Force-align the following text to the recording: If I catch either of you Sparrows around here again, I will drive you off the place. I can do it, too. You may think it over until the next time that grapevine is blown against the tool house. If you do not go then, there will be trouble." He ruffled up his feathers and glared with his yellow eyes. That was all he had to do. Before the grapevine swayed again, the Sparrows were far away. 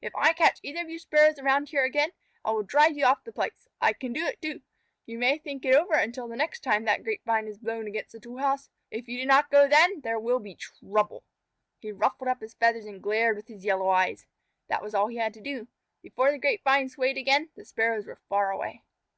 If 0.00 0.16
I 0.16 0.32
catch 0.32 0.58
either 0.62 0.80
of 0.80 0.88
you 0.88 0.98
Sparrows 0.98 1.38
around 1.38 1.68
here 1.68 1.84
again, 1.84 2.12
I 2.42 2.50
will 2.52 2.62
drive 2.62 2.96
you 2.96 3.04
off 3.04 3.24
the 3.24 3.30
place. 3.30 3.68
I 3.78 3.92
can 3.92 4.14
do 4.14 4.24
it, 4.26 4.40
too. 4.40 4.62
You 5.04 5.18
may 5.18 5.36
think 5.36 5.66
it 5.66 5.74
over 5.74 5.92
until 5.92 6.28
the 6.28 6.34
next 6.34 6.60
time 6.60 6.84
that 6.86 7.04
grapevine 7.04 7.46
is 7.46 7.58
blown 7.58 7.86
against 7.86 8.12
the 8.12 8.20
tool 8.20 8.38
house. 8.38 8.70
If 8.90 9.06
you 9.06 9.18
do 9.20 9.26
not 9.26 9.50
go 9.50 9.68
then, 9.68 10.00
there 10.00 10.18
will 10.18 10.38
be 10.38 10.54
trouble." 10.54 11.24
He 11.78 11.92
ruffled 11.92 12.28
up 12.28 12.40
his 12.40 12.54
feathers 12.54 12.86
and 12.86 13.02
glared 13.02 13.36
with 13.36 13.48
his 13.48 13.66
yellow 13.66 13.90
eyes. 13.90 14.24
That 14.68 14.80
was 14.82 14.94
all 14.94 15.08
he 15.08 15.18
had 15.18 15.34
to 15.34 15.42
do. 15.42 15.68
Before 16.00 16.32
the 16.32 16.38
grapevine 16.38 16.88
swayed 16.88 17.18
again, 17.18 17.50
the 17.54 17.66
Sparrows 17.66 18.06
were 18.06 18.22
far 18.30 18.50
away. 18.50 18.82